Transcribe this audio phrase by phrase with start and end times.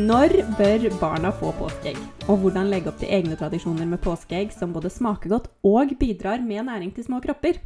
[0.00, 1.98] Når bør barna få påskeegg?
[2.32, 6.40] Og hvordan legge opp til egne tradisjoner med påskeegg som både smaker godt og bidrar
[6.40, 7.58] med næring til små kropper?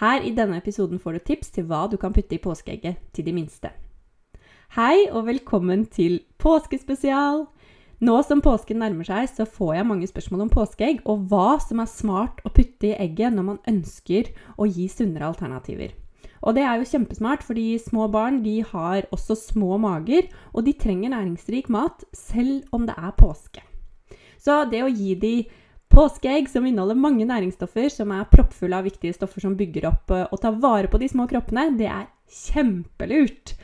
[0.00, 3.26] Her i denne episoden får du tips til hva du kan putte i påskeegget til
[3.26, 3.68] de minste.
[4.78, 7.44] Hei og velkommen til påskespesial!
[8.00, 11.84] Nå som påsken nærmer seg, så får jeg mange spørsmål om påskeegg og hva som
[11.84, 15.92] er smart å putte i egget når man ønsker å gi sunnere alternativer.
[16.42, 20.74] Og det er jo kjempesmart, fordi små barn de har også små mager, og de
[20.74, 23.62] trenger næringsrik mat selv om det er påske.
[24.42, 25.34] Så det å gi de
[25.92, 30.26] påskeegg som inneholder mange næringsstoffer, som er proppfulle av viktige stoffer som bygger opp eh,
[30.30, 33.54] og tar vare på de små kroppene, det er kjempelurt.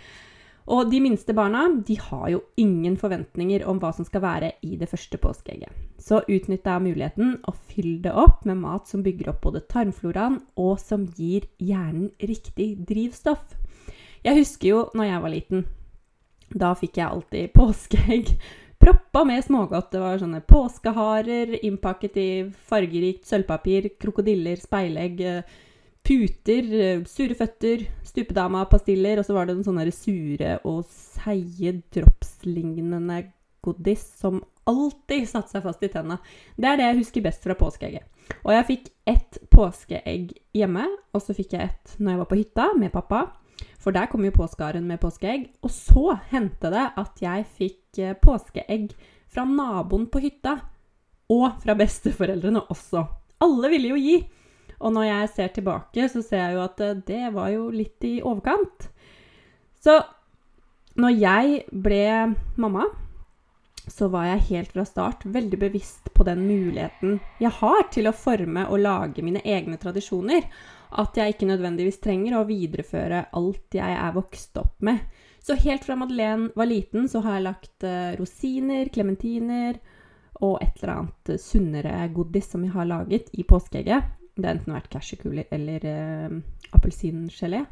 [0.69, 4.77] Og de minste barna de har jo ingen forventninger om hva som skal være i
[4.77, 5.73] det første påskeegget.
[5.97, 10.43] Så utnytt da muligheten og fyll det opp med mat som bygger opp både tarmfloraen
[10.61, 13.57] og som gir hjernen riktig drivstoff.
[14.27, 15.69] Jeg husker jo når jeg var liten.
[16.53, 18.35] Da fikk jeg alltid påskeegg
[18.79, 19.91] proppa med smågodt.
[19.95, 22.29] Det var sånne påskeharer innpakket i
[22.69, 25.25] fargerikt sølvpapir, krokodiller, speilegg
[26.09, 33.27] puter, eh, sure føtter, stupedama-pastiller, og så var det en sånn sure og seige dropslignende
[33.65, 36.19] godis som alltid satte seg fast i tenna.
[36.56, 38.06] Det er det jeg husker best fra påskeegget.
[38.45, 42.41] Og jeg fikk ett påskeegg hjemme, og så fikk jeg ett når jeg var på
[42.41, 43.22] hytta med pappa.
[43.78, 45.48] For der kom jo påskeharen med påskeegg.
[45.65, 48.93] Og så hendte det at jeg fikk eh, påskeegg
[49.28, 50.59] fra naboen på hytta.
[51.33, 53.05] Og fra besteforeldrene også.
[53.45, 54.19] Alle ville jo gi.
[54.79, 58.05] Og når jeg ser tilbake, så ser jeg jo at eh, det var jo litt
[58.07, 58.89] i overkant.
[59.83, 59.98] Så
[60.99, 62.05] når jeg ble
[62.59, 62.87] mamma,
[63.89, 68.16] så var jeg helt fra start veldig bevisst på den muligheten jeg har til å
[68.16, 70.44] forme og lage mine egne tradisjoner.
[70.99, 75.00] At jeg ikke nødvendigvis trenger å videreføre alt jeg er vokst opp med.
[75.45, 79.78] Så helt fra Madeleine var liten, så har jeg lagt uh, rosiner, klementiner
[80.45, 84.18] og et eller annet sunnere godis som jeg har laget i påskeegget.
[84.38, 86.38] Det har enten vært cashewkuler eller eh,
[86.76, 87.65] appelsingelé.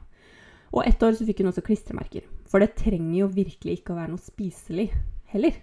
[0.74, 2.26] Og ett år så fikk hun også klistremerker.
[2.50, 4.88] For det trenger jo virkelig ikke å være noe spiselig
[5.30, 5.54] heller.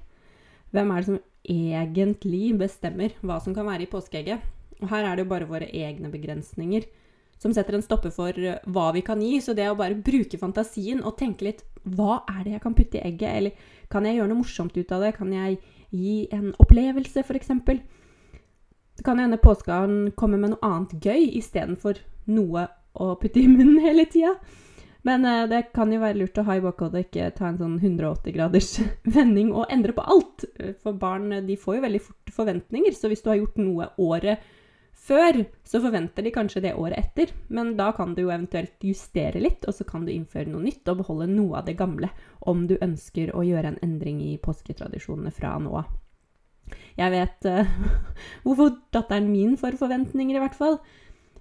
[0.74, 4.48] Hvem er det som egentlig bestemmer hva som kan være i påskeegget?
[4.80, 6.88] Og her er det jo bare våre egne begrensninger
[7.44, 9.36] som setter en stopper for eh, hva vi kan gi.
[9.44, 13.00] Så det å bare bruke fantasien og tenke litt Hva er det jeg kan putte
[13.00, 13.30] i egget?
[13.30, 15.12] Eller kan jeg gjøre noe morsomt ut av det?
[15.18, 15.60] Kan jeg
[15.92, 17.52] gi en opplevelse, f.eks.?
[18.98, 23.82] Det kan hende påskeharen kommer med noe annet gøy istedenfor noe å putte i munnen
[23.82, 24.36] hele tida.
[25.04, 27.78] Men eh, det kan jo være lurt å ha i bakhodet ikke ta en sånn
[27.82, 28.74] 180 graders
[29.18, 30.46] vending og endre på alt.
[30.84, 34.46] For barn de får jo veldig fort forventninger, så hvis du har gjort noe året
[35.04, 37.34] før, så forventer de kanskje det året etter.
[37.52, 40.88] Men da kan du jo eventuelt justere litt, og så kan du innføre noe nytt
[40.88, 42.14] og beholde noe av det gamle
[42.48, 45.92] om du ønsker å gjøre en endring i påsketradisjonene fra nå av.
[47.00, 47.70] Jeg vet uh,
[48.44, 50.78] hvorfor datteren min får forventninger, i hvert fall.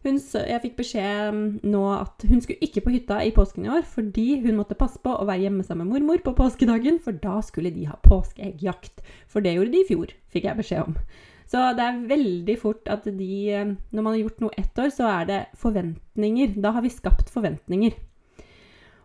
[0.02, 3.70] Hun, jeg fikk beskjed mm, nå at hun skulle ikke på hytta i påsken i
[3.70, 7.14] år fordi hun måtte passe på å være hjemme sammen med mormor på påskedagen, for
[7.22, 9.04] da skulle de ha påskeeggjakt.
[9.30, 10.96] For det gjorde de i fjor, fikk jeg beskjed om.
[11.52, 14.88] Så det er veldig fort at de eh, Når man har gjort noe ett år,
[14.94, 16.56] så er det forventninger.
[16.64, 17.98] Da har vi skapt forventninger.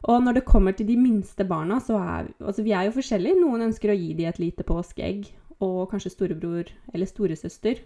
[0.08, 3.42] Og når det kommer til de minste barna, så er altså vi er jo forskjellige.
[3.42, 5.28] Noen ønsker å gi dem et lite påskeegg,
[5.64, 7.82] og kanskje storebror eller storesøster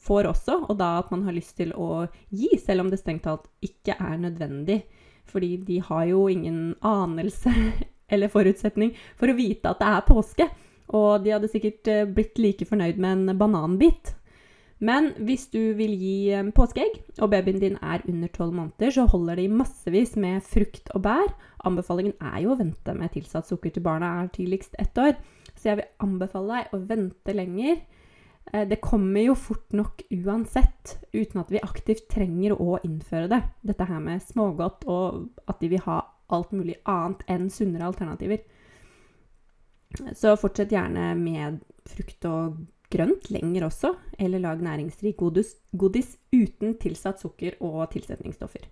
[0.00, 3.24] får også, og da at man har lyst til å gi, selv om det strengt
[3.26, 4.82] talt ikke er nødvendig.
[5.26, 7.50] Fordi de har jo ingen anelse
[8.12, 10.46] eller forutsetning for å vite at det er påske.
[10.94, 14.12] Og de hadde sikkert eh, blitt like fornøyd med en bananbit.
[14.78, 19.08] Men hvis du vil gi eh, påskeegg, og babyen din er under tolv måneder, så
[19.10, 21.32] holder de massevis med frukt og bær.
[21.66, 25.16] Anbefalingen er jo å vente med tilsatt sukker til barna er tidligst ett år.
[25.66, 27.78] Så jeg vil anbefale deg å vente lenger.
[28.52, 33.40] Eh, det kommer jo fort nok uansett, uten at vi aktivt trenger å innføre det.
[33.66, 38.44] Dette her med smågodt og at de vil ha alt mulig annet enn sunnere alternativer.
[40.14, 41.58] Så fortsett gjerne med
[41.90, 42.62] frukt og
[42.94, 43.90] grønt lenger også,
[44.22, 48.70] eller lag næringsrik godis, godis uten tilsatt sukker og tilsetningsstoffer.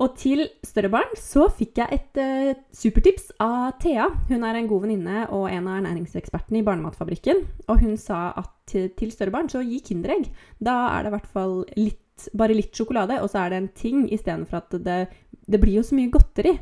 [0.00, 4.06] Og til større barn så fikk jeg et uh, supertips av Thea.
[4.30, 7.42] Hun er en god venninne og en av ernæringsekspertene i Barnematfabrikken.
[7.68, 10.30] Og hun sa at til, til større barn så gi Kinderegg.
[10.62, 13.72] Da er det i hvert fall litt, bare litt sjokolade, og så er det en
[13.76, 15.00] ting istedenfor at det,
[15.50, 16.58] det blir jo så mye godteri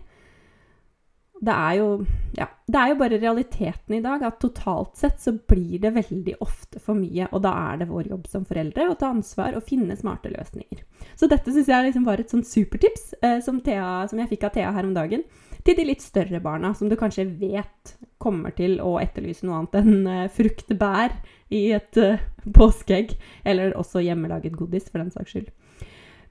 [1.39, 1.89] det er, jo,
[2.37, 6.35] ja, det er jo bare realiteten i dag at totalt sett så blir det veldig
[6.45, 7.29] ofte for mye.
[7.33, 10.83] Og da er det vår jobb som foreldre å ta ansvar og finne smarte løsninger.
[11.17, 14.49] Så dette syns jeg liksom var et sånn supertips eh, som, Thea, som, jeg fikk
[14.49, 15.25] av Thea her om dagen.
[15.65, 19.81] Til de litt større barna, som du kanskje vet kommer til å etterlyse noe annet
[19.81, 21.15] enn eh, frukt, bær
[21.55, 22.25] i et eh,
[22.55, 23.17] påskeegg.
[23.49, 25.53] Eller også hjemmelaget godis, for den saks skyld.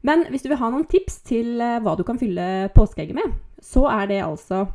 [0.05, 3.39] Men hvis du vil ha noen tips til eh, hva du kan fylle påskeegget med,
[3.63, 4.67] så er det altså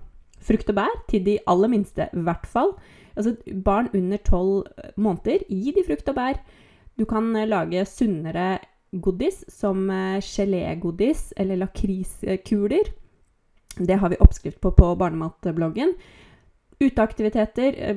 [0.42, 2.74] frukt og bær til de aller minste, i hvert fall.
[3.16, 4.66] Altså barn under tolv
[4.96, 6.42] måneder, gi de frukt og bær.
[6.98, 8.58] Du kan eh, lage sunnere
[8.92, 12.92] godis, som eh, gelégodis eller lakriskuler.
[13.78, 15.94] Det har vi oppskrift på på barnematbloggen.
[16.80, 17.78] Uteaktiviteter.
[17.78, 17.96] Eh,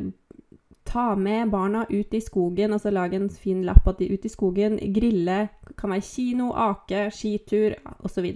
[0.85, 4.29] ta med barna ut i skogen, altså lage en fin lapp at de er ute
[4.29, 4.77] i skogen.
[4.93, 5.49] Grille.
[5.77, 8.31] Kan være kino, ake, skitur osv.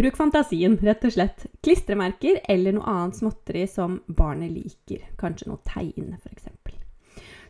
[0.00, 1.42] Bruk fantasien, rett og slett.
[1.60, 5.02] Klistremerker eller noe annet småtteri som barnet liker.
[5.20, 6.48] Kanskje noe tegn, f.eks.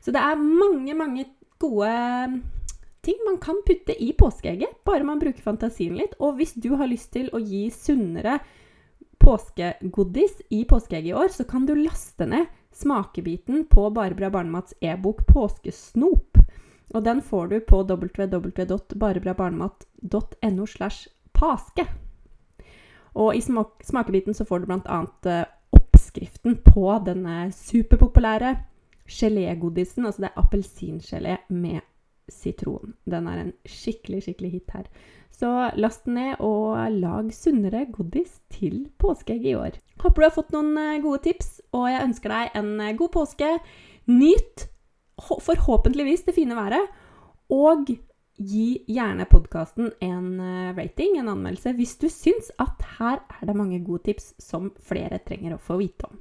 [0.00, 1.24] Så det er mange, mange
[1.60, 2.40] gode
[3.06, 6.14] ting man kan putte i påskeegget, bare man bruker fantasien litt.
[6.18, 8.38] Og hvis du har lyst til å gi sunnere
[9.20, 15.26] påskegodis i påskeegget i år, så kan du laste ned smakebiten på Barbara barnemats e-bok
[15.28, 16.38] Påskesnop.
[16.90, 22.09] Og den får du på www.barbrabarnemat.no slash paske.
[23.14, 25.00] Og i smak smakebiten så får du bl.a.
[25.26, 25.44] Uh,
[25.76, 28.56] oppskriften på denne superpopulære
[29.10, 30.06] gelégodisen.
[30.06, 31.80] Altså det er appelsingelé med
[32.30, 32.94] sitron.
[33.10, 34.90] Den er en skikkelig, skikkelig hit her.
[35.30, 39.78] Så last den ned og lag sunnere godis til påskeegg i år.
[40.02, 43.12] Håper du har fått noen eh, gode tips, og jeg ønsker deg en eh, god
[43.14, 43.48] påske.
[44.10, 44.66] Nyt
[45.20, 46.86] forhåpentligvis det fine været,
[47.52, 47.90] og
[48.40, 53.56] gi gjerne podkasten en eh, rating, en anmeldelse, hvis du syns at her er det
[53.56, 56.20] mange gode tips som flere trenger å få vite om.